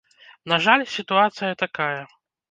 [0.53, 1.99] На жаль, сітуацыя такая.